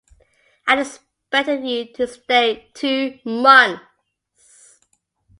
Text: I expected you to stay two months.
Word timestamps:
I 0.65 0.81
expected 0.81 1.63
you 1.63 1.93
to 1.93 2.07
stay 2.07 2.71
two 2.73 3.19
months. 3.23 4.49